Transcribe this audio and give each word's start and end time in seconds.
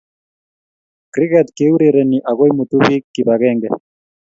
Kriket 1.13 1.47
keurerenii 1.57 2.25
ako 2.29 2.41
imutuu 2.51 2.81
biik 2.87 3.03
kibakenge. 3.13 3.69